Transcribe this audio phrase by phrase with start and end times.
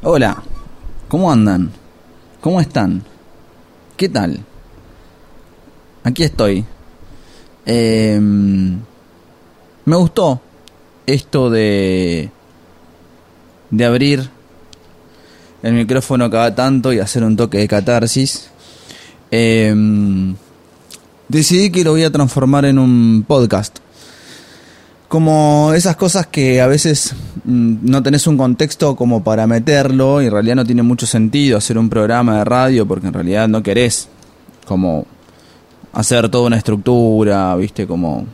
[0.00, 0.44] Hola,
[1.08, 1.72] ¿cómo andan?
[2.40, 3.02] ¿Cómo están?
[3.96, 4.38] ¿Qué tal?
[6.04, 6.64] Aquí estoy.
[7.66, 8.78] Em,
[9.84, 10.40] me gustó
[11.04, 12.30] esto de
[13.70, 14.30] de abrir
[15.64, 18.50] el micrófono cada tanto y hacer un toque de catarsis.
[19.32, 20.36] Em,
[21.26, 23.80] decidí que lo voy a transformar en un podcast.
[25.08, 27.14] Como esas cosas que a veces
[27.44, 31.56] mm, no tenés un contexto como para meterlo y en realidad no tiene mucho sentido
[31.56, 34.08] hacer un programa de radio porque en realidad no querés
[34.66, 35.06] como
[35.92, 38.26] hacer toda una estructura, viste, como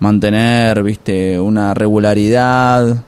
[0.00, 3.04] mantener, viste, una regularidad.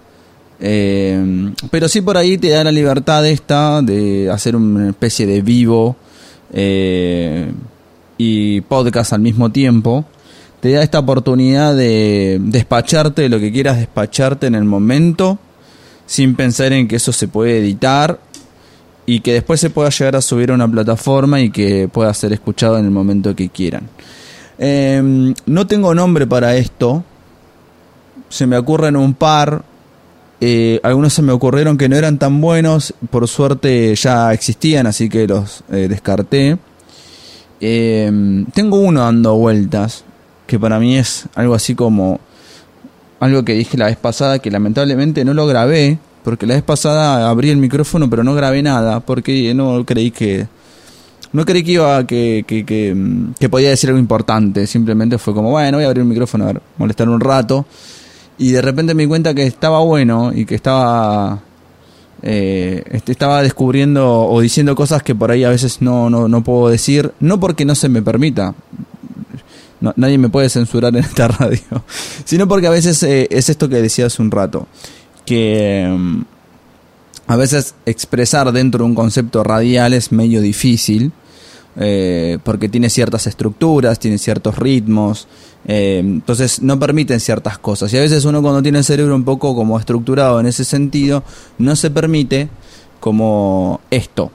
[0.58, 5.42] Eh, pero sí por ahí te da la libertad esta de hacer una especie de
[5.42, 5.96] vivo
[6.52, 7.52] eh,
[8.16, 10.06] y podcast al mismo tiempo
[10.60, 15.38] te da esta oportunidad de despacharte lo que quieras despacharte en el momento,
[16.06, 18.18] sin pensar en que eso se puede editar
[19.06, 22.32] y que después se pueda llegar a subir a una plataforma y que pueda ser
[22.32, 23.88] escuchado en el momento que quieran.
[24.58, 27.04] Em, no tengo nombre para esto,
[28.28, 29.62] se me ocurren un par,
[30.40, 35.08] eh, algunos se me ocurrieron que no eran tan buenos, por suerte ya existían, así
[35.08, 36.58] que los eh, descarté.
[37.60, 40.04] Em, tengo uno dando vueltas,
[40.46, 42.20] que para mí es algo así como
[43.20, 47.28] algo que dije la vez pasada que lamentablemente no lo grabé porque la vez pasada
[47.28, 50.46] abrí el micrófono pero no grabé nada porque no creí que
[51.32, 54.66] no creí que iba que, que, que, podía decir algo importante.
[54.66, 57.66] Simplemente fue como bueno voy a abrir el micrófono a ver molestar un rato
[58.38, 61.40] y de repente me di cuenta que estaba bueno y que estaba
[62.22, 66.42] eh, este, estaba descubriendo o diciendo cosas que por ahí a veces no, no, no
[66.42, 68.54] puedo decir no porque no se me permita
[69.80, 71.84] nadie me puede censurar en esta radio,
[72.24, 74.66] sino porque a veces eh, es esto que decía hace un rato,
[75.24, 76.22] que mm,
[77.26, 81.12] a veces expresar dentro de un concepto radial es medio difícil,
[81.78, 85.28] eh, porque tiene ciertas estructuras, tiene ciertos ritmos,
[85.66, 87.92] eh, entonces no permiten ciertas cosas.
[87.92, 91.22] Y a veces uno cuando tiene el cerebro un poco como estructurado en ese sentido,
[91.58, 92.48] no se permite
[93.00, 94.30] como esto,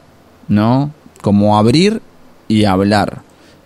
[0.49, 0.91] ¿no?
[1.21, 2.01] Como abrir
[2.47, 3.21] y hablar.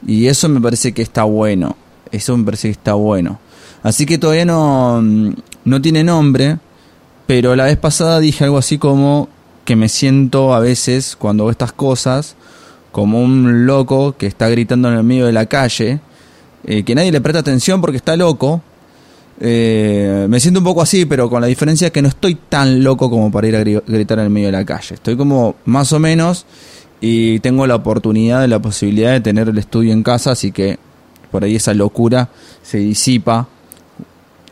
[0.05, 1.75] Y eso me parece que está bueno.
[2.11, 3.39] Eso me parece que está bueno.
[3.83, 5.33] Así que todavía no, mm,
[5.65, 6.57] no tiene nombre,
[7.27, 9.29] pero la vez pasada dije algo así como
[9.65, 12.35] que me siento a veces cuando hago estas cosas
[12.91, 15.99] como un loco que está gritando en el medio de la calle,
[16.63, 18.61] eh, que nadie le presta atención porque está loco.
[19.39, 23.09] Eh, me siento un poco así, pero con la diferencia que no estoy tan loco
[23.09, 24.95] como para ir a gritar en el medio de la calle.
[24.95, 26.45] Estoy como más o menos
[27.01, 30.79] y tengo la oportunidad, la posibilidad de tener el estudio en casa, así que
[31.31, 32.29] por ahí esa locura
[32.63, 33.47] se disipa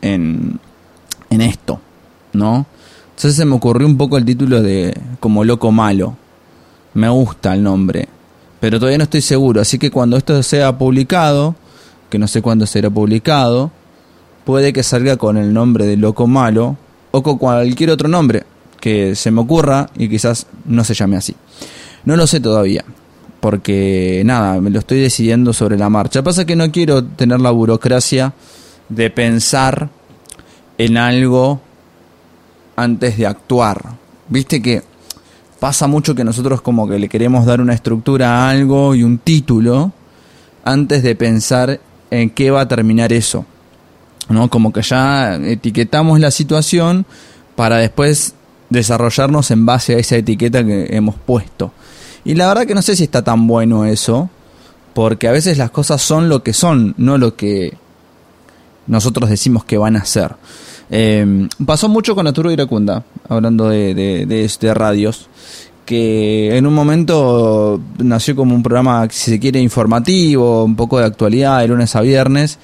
[0.02, 0.58] en,
[1.30, 1.80] en esto,
[2.32, 2.66] ¿no?
[3.10, 6.16] Entonces se me ocurrió un poco el título de como loco malo.
[6.94, 8.08] Me gusta el nombre,
[8.60, 11.56] pero todavía no estoy seguro, así que cuando esto sea publicado,
[12.10, 13.72] que no sé cuándo será publicado,
[14.44, 16.76] puede que salga con el nombre de loco malo
[17.10, 18.44] o con cualquier otro nombre
[18.80, 21.34] que se me ocurra y quizás no se llame así.
[22.04, 22.84] No lo sé todavía,
[23.40, 26.22] porque nada, me lo estoy decidiendo sobre la marcha.
[26.22, 28.34] Pasa que no quiero tener la burocracia
[28.88, 29.88] de pensar
[30.78, 31.60] en algo
[32.76, 33.82] antes de actuar.
[34.28, 34.82] Viste que
[35.60, 39.18] pasa mucho que nosotros como que le queremos dar una estructura a algo y un
[39.18, 39.92] título
[40.64, 43.46] antes de pensar en qué va a terminar eso.
[44.28, 44.48] ¿No?
[44.48, 47.04] Como que ya etiquetamos la situación
[47.56, 48.34] para después
[48.70, 51.72] desarrollarnos en base a esa etiqueta que hemos puesto.
[52.24, 54.30] Y la verdad que no sé si está tan bueno eso,
[54.94, 57.76] porque a veces las cosas son lo que son, no lo que
[58.86, 60.36] nosotros decimos que van a ser.
[60.90, 65.28] Em, pasó mucho con Arturo Iracunda, hablando de, de, de, radios,
[65.84, 71.04] que en un momento nació como un programa, si se quiere, informativo, un poco de
[71.04, 72.58] actualidad, de lunes a viernes,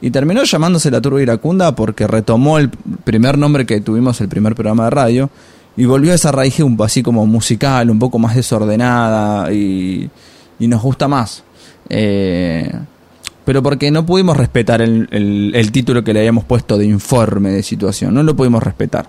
[0.00, 2.70] y terminó llamándose La Turbo Iracunda porque retomó el
[3.04, 5.30] primer nombre que tuvimos, el primer programa de radio,
[5.76, 10.08] y volvió a esa raíz un, así como musical, un poco más desordenada y,
[10.58, 11.42] y nos gusta más.
[11.88, 12.70] Eh,
[13.44, 15.08] pero porque no pudimos respetar el,
[15.54, 19.08] el, título que le habíamos puesto de informe de situación, no lo pudimos respetar.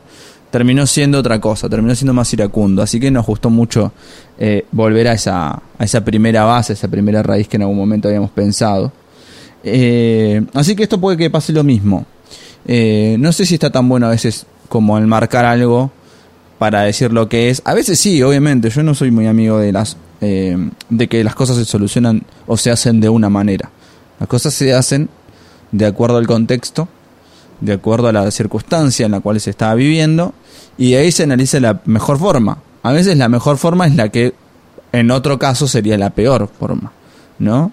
[0.51, 3.93] Terminó siendo otra cosa, terminó siendo más iracundo, así que nos gustó mucho
[4.37, 7.77] eh, volver a esa, a esa primera base, a esa primera raíz que en algún
[7.77, 8.91] momento habíamos pensado.
[9.63, 12.05] Eh, así que esto puede que pase lo mismo.
[12.65, 15.91] no sé si está tan bueno a veces como enmarcar algo
[16.57, 17.61] para decir lo que es.
[17.65, 20.57] A veces sí, obviamente, yo no soy muy amigo de las eh,
[20.89, 23.69] de que las cosas se solucionan o se hacen de una manera.
[24.19, 25.09] Las cosas se hacen
[25.71, 26.87] de acuerdo al contexto,
[27.59, 30.33] de acuerdo a la circunstancia en la cual se estaba viviendo,
[30.77, 32.59] y ahí se analiza la mejor forma.
[32.81, 34.33] A veces la mejor forma es la que
[34.93, 36.93] en otro caso sería la peor forma,
[37.39, 37.71] ¿no?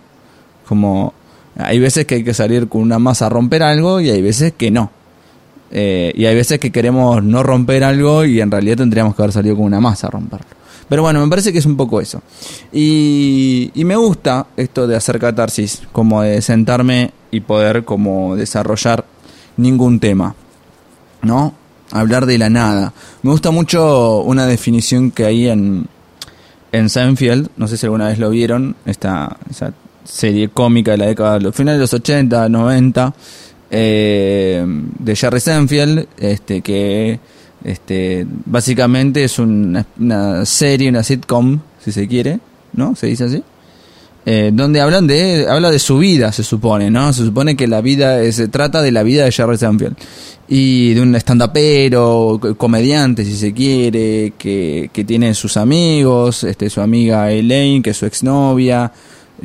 [0.67, 1.14] Como
[1.56, 4.52] hay veces que hay que salir con una masa a romper algo y hay veces
[4.52, 4.90] que no.
[5.72, 9.32] Eh, y hay veces que queremos no romper algo y en realidad tendríamos que haber
[9.32, 10.46] salido con una masa a romperlo.
[10.88, 12.20] Pero bueno, me parece que es un poco eso.
[12.70, 19.06] Y, me gusta esto de hacer catarsis, como de sentarme y poder como desarrollar
[19.56, 20.34] ningún tema,
[21.22, 21.54] ¿no?
[21.90, 22.92] Hablar de la nada.
[23.22, 25.86] Me gusta mucho una definición que hay en,
[26.72, 29.72] en Seinfeld, no sé si alguna vez lo vieron, esta, esa
[30.04, 33.14] serie cómica de la década los finales de los 80, 90,
[33.74, 34.64] eh,
[34.98, 37.19] de Jerry Seinfeld, este, que
[37.64, 42.38] este, básicamente es una, una serie, una sitcom, si se quiere,
[42.74, 42.94] ¿no?
[42.94, 43.42] Se dice así.
[44.24, 47.80] Eh, donde hablan de habla de su vida se supone no se supone que la
[47.80, 49.96] vida se trata de la vida de Jerry Seinfeld
[50.46, 56.80] y de un stand-upero comediante si se quiere que, que tiene sus amigos este su
[56.80, 58.92] amiga Elaine que es su exnovia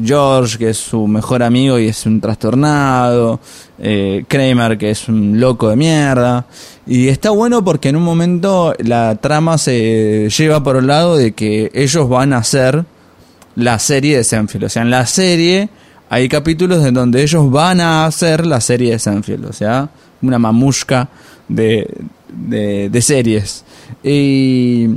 [0.02, 3.40] George, que es su mejor amigo y es un trastornado,
[3.80, 6.46] eh, Kramer, que es un loco de mierda.
[6.86, 11.34] Y está bueno porque en un momento la trama se lleva por el lado de
[11.34, 12.86] que ellos van a hacer
[13.56, 14.66] la serie de Senfield.
[14.66, 15.70] O sea, en la serie
[16.10, 19.46] hay capítulos en donde ellos van a hacer la serie de Senfield.
[19.46, 19.90] O sea,
[20.22, 21.10] una mamushka
[21.48, 21.88] de,
[22.30, 23.64] de, series.
[24.04, 24.88] Y,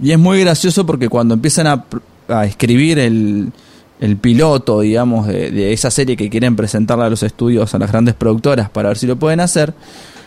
[0.00, 1.84] y, es muy gracioso porque cuando empiezan a,
[2.28, 3.52] a escribir el
[4.00, 8.14] el piloto, digamos, de, esa serie que quieren presentarle a los estudios, a las grandes
[8.14, 9.74] productoras, para ver si lo pueden hacer,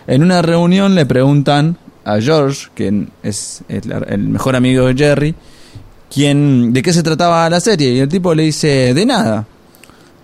[0.05, 5.35] en una reunión le preguntan a George, que es el, mejor amigo de Jerry,
[6.13, 9.47] quién, de qué se trataba la serie, y el tipo le dice, de nada,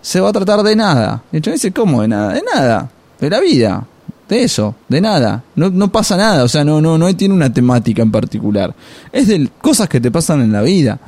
[0.02, 1.24] se va a tratar de nada.
[1.32, 2.34] Y el dice, ¿cómo de nada?
[2.34, 3.84] De nada, de la vida,
[4.28, 5.44] de eso, de nada.
[5.56, 8.76] No, no pasa nada, o sea, no, no, no tiene una temática en particular.
[9.12, 11.00] Es de cosas que te pasan en la vida.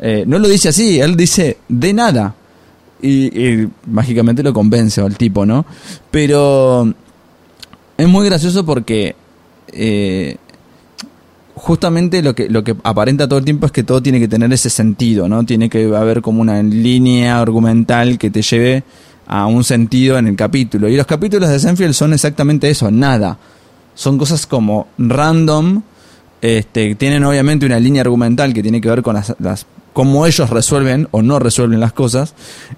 [0.00, 2.34] Eh, no lo dice así, él dice de nada.
[3.00, 5.64] Y, mágicamente lo convence al tipo, ¿no?
[6.10, 6.92] Pero
[7.96, 9.14] es muy gracioso porque
[9.72, 10.36] eh,
[11.54, 14.52] justamente lo que, lo que aparenta todo el tiempo es que todo tiene que tener
[14.52, 15.44] ese sentido, ¿no?
[15.44, 18.82] Tiene que haber como una línea argumental que te lleve
[19.28, 20.88] a un sentido en el capítulo.
[20.88, 23.38] Y los capítulos de Senfield son exactamente eso, nada.
[23.94, 25.82] Son cosas como random,
[26.40, 29.66] este, tienen obviamente una línea argumental que tiene que ver con las
[29.98, 32.32] cómo ellos resuelven o no resuelven las cosas,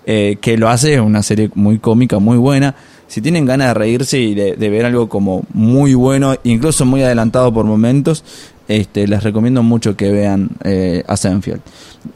[0.06, 2.75] eh, que lo hace una serie muy cómica, muy buena.
[3.08, 7.52] Si tienen ganas de reírse y de, ver algo como muy bueno, incluso muy adelantado
[7.52, 8.25] por momentos,
[8.69, 11.61] este, les recomiendo mucho que vean eh, a Senfield.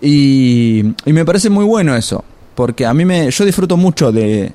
[0.01, 2.25] Y, y, me parece muy bueno eso,
[2.55, 4.53] porque a mí me, yo disfruto mucho de,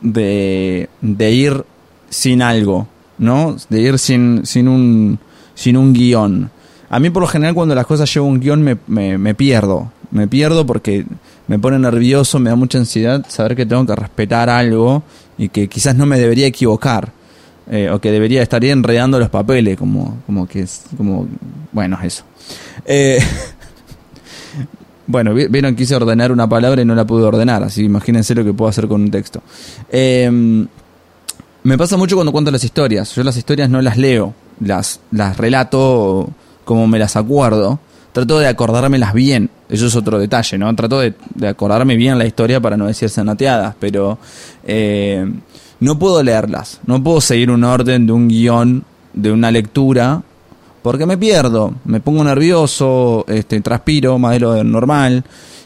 [0.00, 1.62] de, de ir
[2.08, 2.88] sin algo,
[3.18, 3.54] ¿no?
[3.68, 5.18] De ir sin, sin, un,
[5.54, 6.50] sin un guion.
[6.90, 9.92] A mí por lo general cuando las cosas llevan un guion me, me, pierdo.
[10.10, 11.04] Me pierdo porque
[11.46, 15.02] me pone nervioso, me da mucha ansiedad saber que tengo que respetar algo
[15.36, 17.12] y que quizás no me debería equivocar.
[17.70, 21.28] Eh, o que debería estar enredando los papeles, como, como que es, como,
[21.70, 22.24] bueno, eso.
[22.86, 23.18] Eh,
[25.06, 28.54] bueno, vieron, quise ordenar una palabra y no la pude ordenar, así imagínense lo que
[28.54, 29.42] puedo hacer con un texto.
[29.90, 30.66] Em,
[31.62, 35.36] me pasa mucho cuando cuento las historias, yo las historias no las leo, las, las
[35.36, 36.30] relato
[36.68, 37.78] como me las acuerdo,
[38.12, 39.48] trato de acordármelas bien.
[39.70, 40.76] Eso es otro detalle, ¿no?
[40.76, 41.14] Trato de,
[41.48, 44.18] acordarme bien la historia para no decir sanateadas, pero
[44.64, 45.26] eh,
[45.80, 46.80] no puedo leerlas.
[46.84, 50.20] No puedo seguir un orden de un guion, de una lectura,
[50.82, 51.72] porque me pierdo.
[51.86, 55.24] Me pongo nervioso, este, transpiro más de lo normal.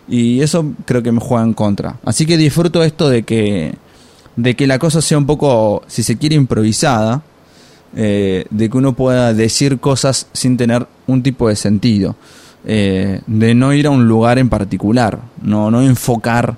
[0.09, 1.97] Y eso creo que me juega en contra.
[2.05, 3.75] Así que disfruto esto de que,
[4.37, 7.23] de que la cosa sea un poco, si se quiere, improvisada
[7.95, 12.17] eh, de que uno pueda decir cosas sin tener un tipo de sentido,
[12.65, 16.57] eh, de no ir a un lugar en particular, no, no enfocar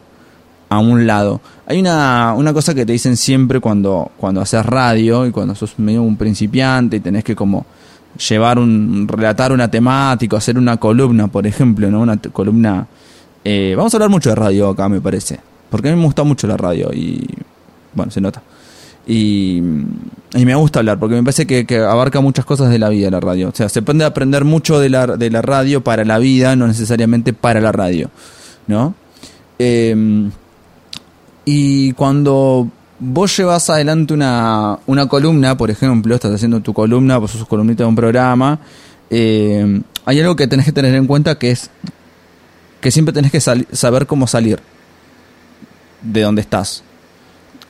[0.69, 1.41] a un lado.
[1.67, 5.79] Hay una, una cosa que te dicen siempre cuando, cuando haces radio y cuando sos
[5.79, 7.67] medio un principiante y tenés que como
[8.29, 12.01] llevar un, relatar una temática, hacer una columna, por ejemplo, ¿no?
[12.01, 12.87] Una columna...
[13.47, 15.39] Eh, vamos a hablar mucho de radio acá, me parece,
[15.69, 17.29] porque a mí me gusta mucho la radio y,
[17.93, 18.43] bueno, se nota.
[19.07, 19.61] Y,
[20.33, 23.49] me gusta hablar porque me parece que, abarca muchas cosas de la vida la radio.
[23.49, 26.67] O sea, se puede aprender mucho de la, de la radio para la vida, no
[26.67, 28.11] necesariamente para la radio.
[28.67, 28.95] ¿No?
[29.59, 30.31] Em,
[31.45, 32.69] y cuando
[32.99, 37.85] vos llevas adelante una, una columna, por ejemplo, estás haciendo tu columna, vos sos columnista
[37.85, 38.59] de un programa,
[39.11, 41.71] em, hay algo que tenés que tener en cuenta que es
[42.81, 44.61] que siempre tenés que saber cómo salir
[46.03, 46.83] de donde estás.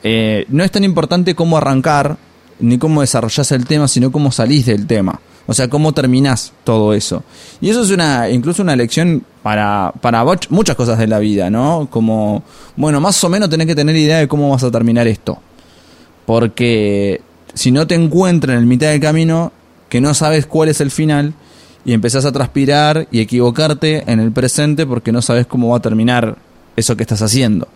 [0.07, 2.17] Eh, no es tan importante cómo arrancar,
[2.59, 5.19] ni cómo desarrollás el tema, sino cómo salís del tema.
[5.47, 7.23] O sea, cómo terminás todo eso.
[7.59, 11.87] Y eso es una, incluso una lección para, para muchas cosas de la vida, ¿no?
[11.89, 12.43] Como,
[12.75, 15.39] bueno, más o menos tenés que tener idea de cómo vas a terminar esto.
[16.27, 17.21] Porque
[17.55, 19.51] si no te encuentras en el mitad del camino,
[19.89, 21.33] que no sabes cuál es el final,
[21.83, 25.81] y empezás a transpirar y equivocarte en el presente porque no sabes cómo va a
[25.81, 26.37] terminar
[26.75, 27.67] eso que estás haciendo,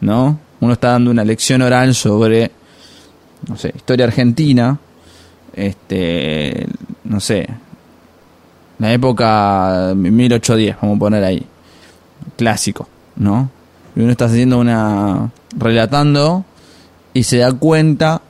[0.00, 0.38] ¿no?
[0.60, 2.50] Uno está dando una lección oral sobre,
[3.48, 4.78] no sé, historia argentina,
[5.54, 6.66] este,
[7.04, 7.48] no sé,
[8.78, 11.44] la época 1810, vamos a poner ahí,
[12.36, 13.50] clásico, ¿no?
[13.96, 16.44] Y uno está haciendo una, relatando
[17.12, 18.22] y se da cuenta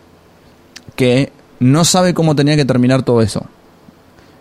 [0.97, 3.45] que no sabe cómo tenía que terminar todo eso.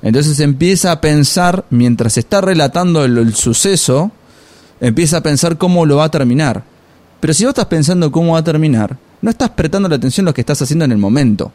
[0.01, 4.11] Entonces empieza a pensar, mientras está relatando el, suceso,
[4.79, 6.63] empieza a pensar cómo lo va a terminar.
[7.19, 10.29] Pero si vos estás pensando cómo va a terminar, no estás prestando la atención a
[10.29, 11.51] lo que estás haciendo en el momento.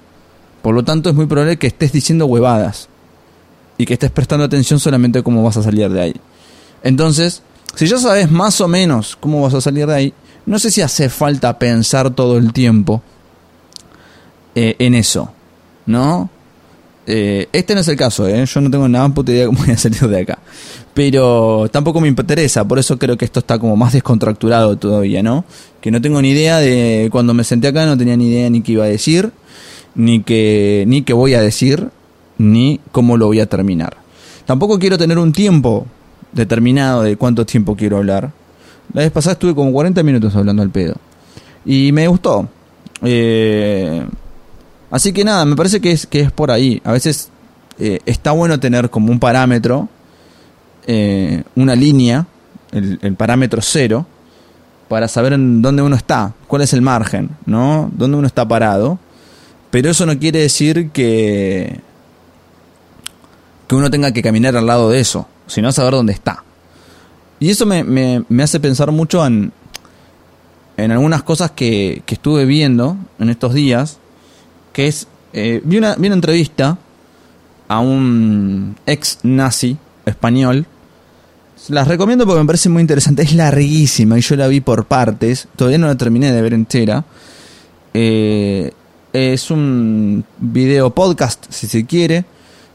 [0.63, 2.89] Por lo tanto, es muy probable que estés diciendo huevadas.
[3.79, 6.15] Y que estés prestando atención solamente a cómo vas a salir de ahí.
[6.83, 7.43] Entonces,
[7.75, 10.15] si ya sabes más o menos cómo vas a salir de ahí,
[10.47, 13.03] no sé si hace falta pensar todo el tiempo
[14.55, 15.33] eh, en eso.
[15.87, 16.31] ¿No?
[17.07, 18.45] Eh, este no es el caso, ¿eh?
[18.47, 20.39] yo no tengo nada puta idea de cómo voy a salir de acá.
[20.95, 25.45] Pero tampoco me interesa, por eso creo que esto está como más descontracturado todavía, ¿no?
[25.81, 27.09] Que no tengo ni idea de.
[27.11, 29.33] Cuando me senté acá no tenía ni idea ni qué iba a decir,
[29.95, 31.89] ni que ni qué voy a decir,
[32.39, 33.97] ni cómo lo voy a terminar.
[34.45, 35.87] Tampoco quiero tener un tiempo
[36.33, 38.31] determinado de cuánto tiempo quiero hablar.
[38.93, 40.95] La vez pasada estuve como 40 minutos hablando al pedo.
[41.65, 42.49] Y me gustó.
[43.03, 44.05] Eh,
[44.93, 46.83] Así que nada, me parece que es, que es por ahí.
[46.85, 47.31] A veces
[47.79, 49.89] eh, está bueno tener como un parámetro,
[50.87, 52.27] eh, una línea,
[52.73, 54.07] el, parámetro cero,
[54.89, 57.91] para saber en dónde uno está, cuál es el margen, ¿no?
[57.95, 58.99] Dónde uno está parado.
[59.71, 61.81] Pero eso no quiere decir que,
[63.67, 66.45] que uno tenga que caminar al lado de eso, sino saber dónde está.
[67.41, 69.53] Y eso me, me, hace pensar mucho en,
[70.77, 73.99] en algunas cosas que, que estuve viendo en estos días
[74.73, 76.79] que es, eh, vi, una, vi una entrevista
[77.69, 80.67] a un ex nazi español.
[81.69, 83.23] Las recomiendo porque me parece muy interesante.
[83.23, 85.49] Es larguísima y yo la vi por partes.
[85.57, 87.05] Todavía no la terminé de ver entera.
[87.95, 88.73] Eh,
[89.13, 92.25] es un video podcast, si se quiere,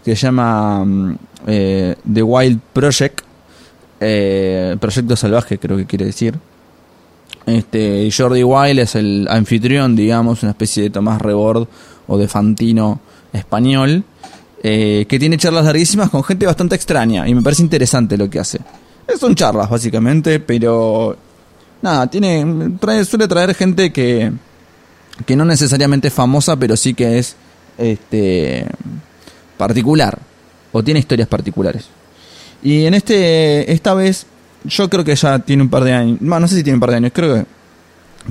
[0.06, 3.22] que se llama mm, eh, The Wild Project.
[4.00, 6.40] Proyecto Salvaje, creo que quiere decir.
[7.48, 11.68] Este, Jordi Wild es el anfitrión, digamos, una especie de Tomás Rebord
[12.08, 13.00] o de Fantino
[13.32, 14.04] español,
[14.62, 18.40] eh, que tiene charlas larguísimas con gente bastante extraña y me parece interesante lo que
[18.40, 18.60] hace.
[19.18, 21.16] Son charlas, básicamente, pero
[21.82, 24.30] nada, tiene, suele traer gente que,
[25.26, 27.38] que no necesariamente es famosa, pero sí que es
[27.78, 28.68] este,
[29.56, 30.20] particular
[30.74, 31.86] o tiene historias particulares.
[32.62, 34.26] Y en este, esta vez
[34.68, 36.22] yo creo que ya tiene un par de años.
[36.22, 37.46] no sé si tiene un par de años, creo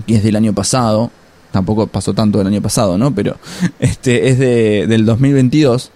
[0.07, 1.11] que es del año pasado.
[1.51, 3.15] Tampoco pasó tanto del año pasado, ¿no?
[3.15, 3.37] Pero
[3.79, 5.91] este es de, del 2022.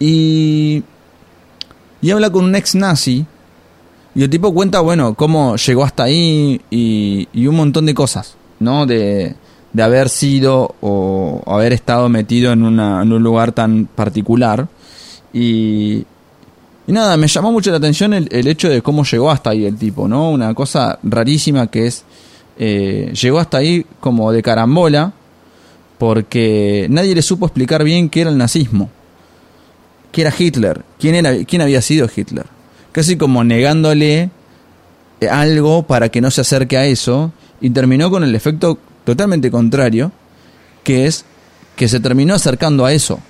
[0.00, 0.82] Y,
[2.00, 3.24] y habla con un ex nazi.
[4.14, 8.36] Y el tipo cuenta, bueno, cómo llegó hasta ahí y, y un montón de cosas,
[8.58, 8.86] ¿no?
[8.86, 9.36] De,
[9.72, 14.66] de haber sido o haber estado metido en, una, en un lugar tan particular.
[15.32, 16.04] Y,
[16.88, 19.76] y nada, me llamó mucho la atención el, hecho de cómo llegó hasta ahí el
[19.76, 20.30] tipo, ¿no?
[20.30, 22.02] Una cosa rarísima que es,
[22.58, 25.12] eh, llegó hasta ahí como de carambola,
[25.98, 28.88] porque nadie le supo explicar bien qué era el nazismo,
[30.12, 32.46] qué era Hitler, quién, era, quién había sido Hitler.
[32.90, 34.30] Casi como negándole
[35.30, 40.10] algo para que no se acerque a eso, y terminó con el efecto totalmente contrario,
[40.84, 41.26] que es
[41.76, 43.20] que se terminó acercando a eso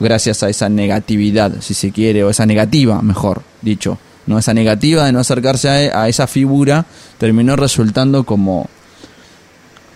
[0.00, 3.98] gracias a esa negatividad, si se quiere, o esa negativa, mejor dicho.
[4.26, 4.38] ¿no?
[4.38, 6.86] Esa negativa de no acercarse a, esa figura
[7.18, 8.68] terminó resultando como,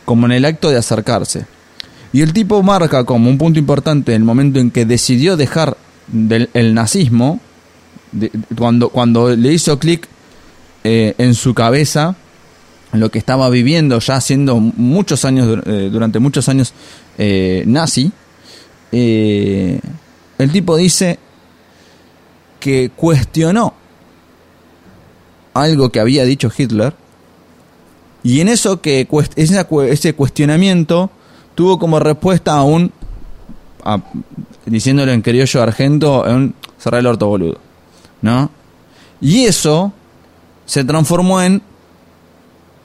[0.04, 1.46] como en el acto de acercarse.
[2.12, 5.76] Y el tipo marca como un punto importante el momento en que decidió dejar
[6.06, 7.40] del, el nazismo,
[8.56, 10.08] cuando, cuando le hizo clic
[10.84, 12.16] eh, en su cabeza
[12.92, 16.72] lo que estaba viviendo ya siendo muchos años, eh, durante muchos años
[17.18, 18.10] eh, nazi,
[18.92, 19.80] eh,
[20.38, 21.18] el tipo dice
[22.60, 23.74] que cuestionó
[25.54, 26.94] algo que había dicho Hitler
[28.22, 31.10] y en eso que ese cuestionamiento
[31.54, 32.92] tuvo como respuesta a un
[34.66, 37.58] diciéndolo en criollo argento un cerrar el orto boludo
[38.22, 38.50] ¿no?
[39.20, 39.92] y eso
[40.66, 41.62] se transformó en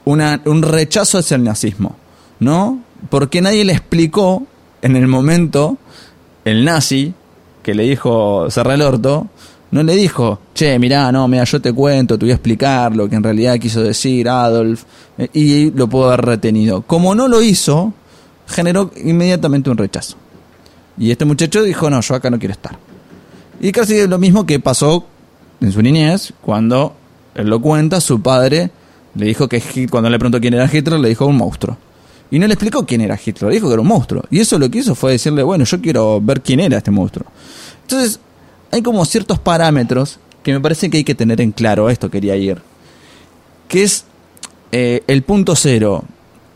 [0.04, 1.96] un rechazo hacia el nazismo
[2.40, 2.80] ¿no?
[3.10, 4.46] porque nadie le explicó
[4.84, 5.78] en el momento,
[6.44, 7.14] el nazi
[7.62, 9.28] que le dijo cerrar el orto,
[9.70, 13.08] no le dijo, che, mirá, no, mira, yo te cuento, te voy a explicar lo
[13.08, 14.84] que en realidad quiso decir Adolf,
[15.16, 16.82] eh, y lo puedo haber retenido.
[16.82, 17.94] Como no lo hizo,
[18.46, 20.16] generó inmediatamente un rechazo.
[20.98, 22.78] Y este muchacho dijo, no, yo acá no quiero estar.
[23.60, 25.06] Y casi es lo mismo que pasó
[25.62, 26.94] en su niñez, cuando
[27.34, 28.70] él lo cuenta, su padre
[29.14, 31.78] le dijo que cuando le preguntó quién era Hitler, le dijo un monstruo.
[32.34, 34.24] Y no le explicó quién era Hitler, le dijo que era un monstruo.
[34.28, 37.30] Y eso lo que hizo fue decirle, bueno, yo quiero ver quién era este monstruo.
[37.82, 38.18] Entonces,
[38.72, 42.34] hay como ciertos parámetros que me parece que hay que tener en claro, esto quería
[42.34, 42.60] ir,
[43.68, 44.06] que es
[44.72, 46.02] eh, el punto cero,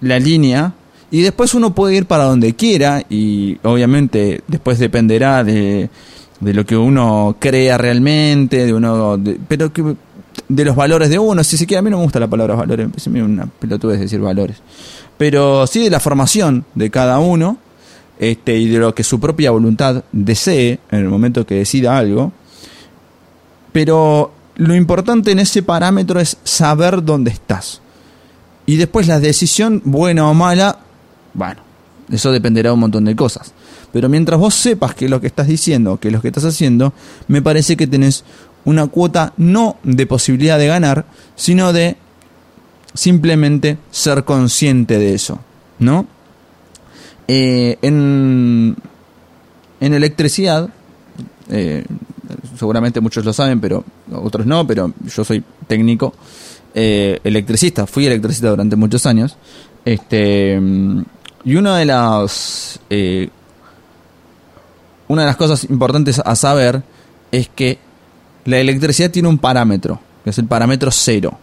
[0.01, 0.75] la línea,
[1.13, 5.91] y después uno puede ir para donde quiera y obviamente después dependerá de,
[6.41, 9.17] de lo que uno crea realmente, de uno,
[9.47, 9.95] pero que
[10.49, 12.55] de los valores de uno, si se quiere, a mí no me gusta la palabra
[12.55, 14.57] valores, es una pelotudez decir valores,
[15.19, 17.59] pero sí de la formación de cada uno
[18.19, 22.33] este, y de lo que su propia voluntad desee en el momento que decida algo,
[23.73, 27.81] pero lo importante en ese parámetro es saber dónde estás.
[28.67, 30.79] Y después la decisión, buena o mala,
[31.35, 31.61] bueno,
[32.11, 33.53] eso dependerá de un montón de cosas.
[33.93, 36.93] Pero mientras vos sepas que lo que estás diciendo, que lo que estás haciendo,
[37.29, 38.25] me parece que tenés
[38.65, 41.07] una cuota no de posibilidad de ganar,
[41.37, 41.97] sino de
[42.95, 45.39] simplemente ser consciente de eso,
[45.79, 46.07] ¿no?
[47.27, 48.77] Eh, en,
[49.81, 50.69] en electricidad,
[51.51, 51.85] eh,
[52.59, 56.15] seguramente muchos lo saben, pero otros no, pero yo soy técnico,
[56.75, 59.37] eh, electricista, fui electricista durante muchos años,
[59.85, 60.61] este,
[61.45, 62.81] y una de las
[65.09, 66.83] una de las cosas importantes a saber
[67.33, 67.79] es que
[68.45, 71.39] la electricidad tiene un parámetro, que es el parámetro cero,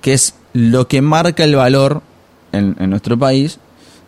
[0.00, 2.02] que es lo que marca el valor
[2.52, 3.58] en, nuestro país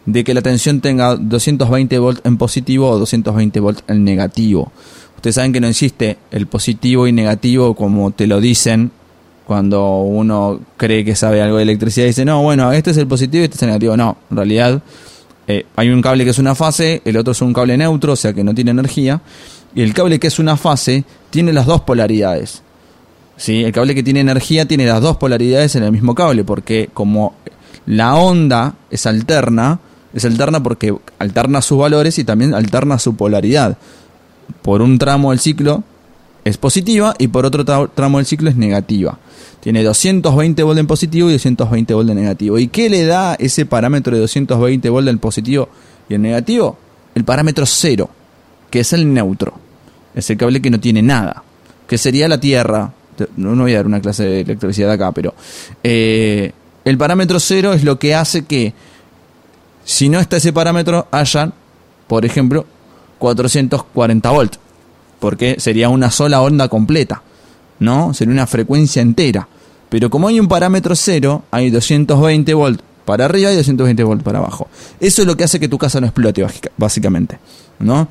[0.06, 4.72] de que la tensión tenga 220 volts en positivo o 220 volts en negativo.
[5.16, 8.90] Ustedes saben que no existe el positivo y negativo como te lo dicen
[9.46, 13.06] cuando uno cree que sabe algo de electricidad y dice, no, bueno, este es el
[13.06, 13.96] positivo y este es el negativo.
[13.96, 14.82] No, en realidad
[15.48, 18.16] eh, hay un cable que es una fase, el otro es un cable neutro, o
[18.16, 19.20] sea que no tiene energía,
[19.74, 22.62] y el cable que es una fase tiene las dos polaridades.
[23.40, 23.64] ¿Sí?
[23.64, 27.34] El cable que tiene energía tiene las dos polaridades en el mismo cable, porque como
[27.86, 29.80] la onda es alterna,
[30.12, 33.78] es alterna porque alterna sus valores y también alterna su polaridad.
[34.62, 35.82] Por un tramo del ciclo
[36.44, 39.18] es positiva y por otro tramo del ciclo es negativa.
[39.60, 42.58] Tiene 220 volts en positivo y 220 volts en negativo.
[42.58, 45.68] ¿Y qué le da ese parámetro de 220 volts en positivo
[46.08, 46.76] y en negativo?
[47.14, 48.10] El parámetro cero,
[48.70, 49.54] que es el neutro.
[50.14, 51.42] Es el cable que no tiene nada,
[51.86, 52.92] que sería la Tierra.
[53.36, 55.34] No, voy a dar una clase de electricidad acá, pero
[55.82, 56.52] eh,
[56.84, 58.72] el parámetro cero es lo que hace que
[59.84, 61.52] si no está ese parámetro, hayan,
[62.06, 62.66] por ejemplo,
[63.18, 64.58] 440 volts,
[65.18, 67.22] porque sería una sola onda completa.
[67.80, 68.14] ¿no?
[68.14, 69.48] Sería una frecuencia entera.
[69.88, 74.38] Pero como hay un parámetro cero, hay 220 volts para arriba y 220 volts para
[74.38, 74.68] abajo.
[75.00, 77.38] Eso es lo que hace que tu casa no explote, básicamente,
[77.80, 78.06] ¿no?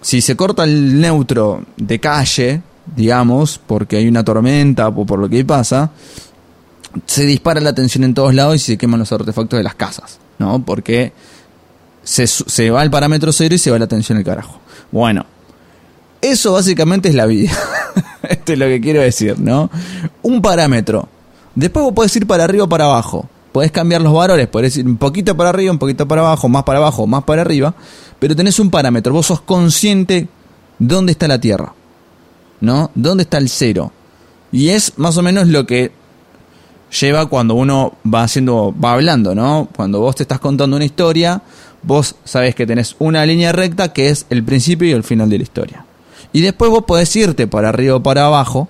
[0.00, 2.62] Si se corta el neutro de calle,
[2.94, 5.90] digamos, porque hay una tormenta o por lo que pasa,
[7.04, 10.18] se dispara la tensión en todos lados y se queman los artefactos de las casas,
[10.38, 10.64] ¿no?
[10.64, 11.12] Porque
[12.02, 14.60] se, se va el parámetro cero y se va la tensión al carajo.
[14.92, 15.26] Bueno,
[16.20, 17.52] eso básicamente es la vida.
[18.22, 19.70] Esto es lo que quiero decir, ¿no?
[20.22, 21.08] Un parámetro.
[21.54, 23.28] Después vos podés ir para arriba o para abajo.
[23.52, 26.64] Podés cambiar los valores, podés ir un poquito para arriba, un poquito para abajo, más
[26.64, 27.74] para abajo, más para arriba.
[28.18, 29.12] Pero tenés un parámetro.
[29.12, 30.28] Vos sos consciente
[30.78, 31.72] dónde está la Tierra.
[32.60, 32.90] ¿No?
[32.94, 33.92] ¿Dónde está el cero?
[34.52, 35.92] Y es más o menos lo que
[37.00, 39.68] lleva cuando uno va haciendo, va hablando, ¿no?
[39.74, 41.42] Cuando vos te estás contando una historia,
[41.82, 45.38] vos sabés que tenés una línea recta que es el principio y el final de
[45.38, 45.84] la historia.
[46.32, 48.68] Y después vos podés irte para arriba o para abajo,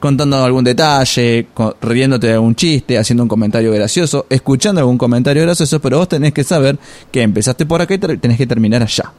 [0.00, 1.46] contando algún detalle,
[1.80, 6.32] riéndote de algún chiste, haciendo un comentario gracioso, escuchando algún comentario gracioso, pero vos tenés
[6.32, 6.78] que saber
[7.10, 9.12] que empezaste por acá y tenés que terminar allá.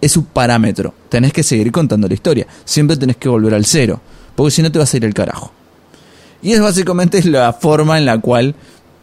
[0.00, 4.00] Es un parámetro, tenés que seguir contando la historia, siempre tenés que volver al cero,
[4.34, 5.52] porque si no te vas a ir el carajo.
[6.42, 8.54] Y es básicamente la forma en la cual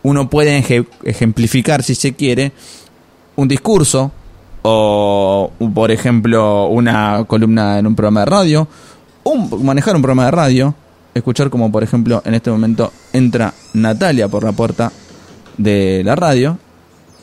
[0.04, 0.64] uno puede
[1.04, 2.52] ejemplificar, si se quiere,
[3.36, 4.12] un discurso,
[4.62, 8.68] o por ejemplo una columna en un programa de radio,
[9.24, 10.76] un, manejar un programa de radio,
[11.14, 14.92] escuchar como por ejemplo en este momento entra Natalia por la puerta
[15.58, 16.58] de la radio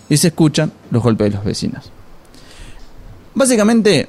[0.09, 1.91] y se escuchan los golpes de los vecinos.
[3.35, 4.09] Básicamente,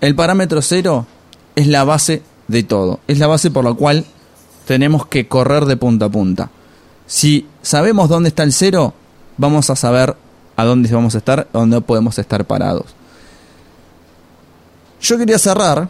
[0.00, 1.06] el parámetro cero
[1.54, 4.04] es la base de todo, es la base por la cual
[4.66, 6.50] tenemos que correr de punta a punta.
[7.06, 8.94] Si sabemos dónde está el cero,
[9.36, 10.16] vamos a saber
[10.56, 12.86] a dónde vamos a estar, a dónde podemos estar parados.
[15.00, 15.88] Yo quería cerrar,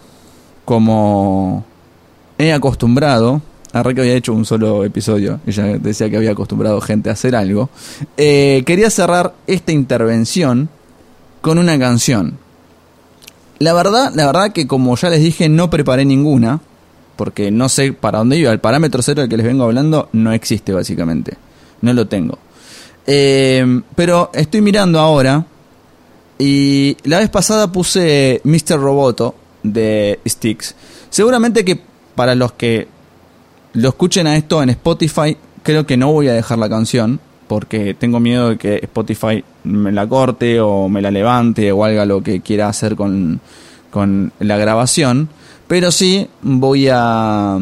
[0.64, 1.64] como
[2.36, 3.40] he acostumbrado,
[3.72, 7.34] a que había hecho un solo episodio, ella decía que había acostumbrado gente a hacer
[7.34, 7.70] algo,
[8.16, 10.68] eh, quería cerrar esta intervención
[11.40, 12.38] con una canción.
[13.58, 16.60] La verdad, la verdad que como ya les dije, no preparé ninguna,
[17.16, 18.52] porque no sé para dónde iba.
[18.52, 21.36] El parámetro cero del que les vengo hablando no existe básicamente.
[21.80, 22.38] No lo tengo.
[23.06, 25.44] Eh, pero estoy mirando ahora
[26.38, 28.80] y la vez pasada puse Mr.
[28.80, 30.76] Roboto de Sticks.
[31.10, 31.80] Seguramente que
[32.14, 32.86] para los que
[33.72, 37.94] lo escuchen a esto en Spotify, creo que no voy a dejar la canción porque
[37.94, 42.22] tengo miedo de que Spotify me la corte o me la levante o haga lo
[42.22, 43.40] que quiera hacer con,
[43.90, 45.28] con la grabación.
[45.66, 47.58] Pero sí voy a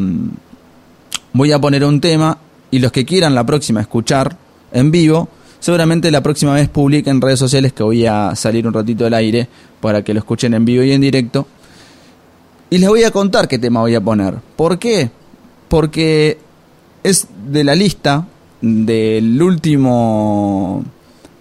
[1.33, 2.37] voy a poner un tema
[2.71, 4.37] y los que quieran la próxima escuchar
[4.71, 8.73] en vivo, seguramente la próxima vez publique en redes sociales que voy a salir un
[8.73, 9.47] ratito del aire
[9.79, 11.47] para que lo escuchen en vivo y en directo.
[12.69, 14.35] Y les voy a contar qué tema voy a poner.
[14.55, 15.09] ¿Por qué?
[15.69, 16.37] Porque
[17.03, 18.25] es de la lista
[18.61, 20.83] del último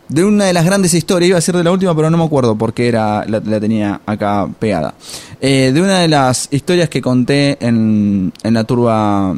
[0.09, 2.25] de una de las grandes historias, iba a ser de la última, pero no me
[2.25, 4.95] acuerdo porque era, la, tenía acá pegada.
[5.41, 9.37] Eh, de una de las historias que conté en, en la turba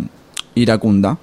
[0.54, 1.18] iracunda,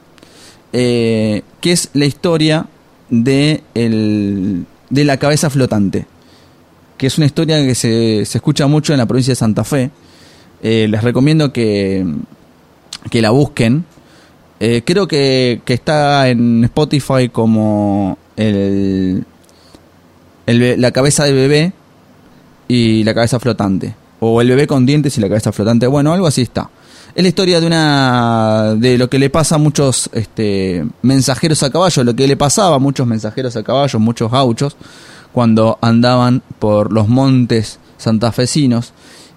[0.74, 2.66] eh, que es la historia
[3.10, 6.08] de, el, de la cabeza flotante,
[6.98, 9.92] que es una historia que se, se escucha mucho en la provincia de Santa Fe.
[10.64, 12.04] Eh, les recomiendo que,
[13.12, 13.86] que la busquen.
[14.58, 18.18] creo que, que está en Spotify como
[20.46, 21.74] la cabeza del bebé
[22.68, 23.96] y la cabeza flotante.
[24.20, 25.88] O el bebé con dientes y la cabeza flotante.
[25.88, 26.70] Bueno, algo así está.
[27.14, 31.70] Es la historia de una de lo que le pasa a muchos este, mensajeros a
[31.70, 34.76] caballo, lo que le pasaba a muchos mensajeros a caballo, muchos gauchos,
[35.32, 38.92] cuando andaban por los montes santafesinos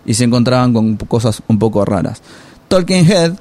[0.05, 2.21] y se encontraban con cosas un poco raras.
[2.67, 3.35] Talking Head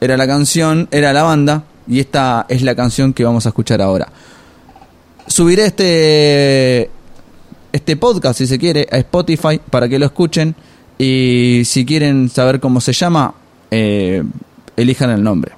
[0.00, 3.82] era la canción, era la banda, y esta es la canción que vamos a escuchar
[3.82, 4.08] ahora.
[5.26, 6.90] Subiré este
[7.76, 10.54] este podcast, si se quiere, a Spotify para que lo escuchen.
[10.98, 13.34] Y si quieren saber cómo se llama,
[13.70, 14.22] eh,
[14.76, 15.52] elijan el nombre.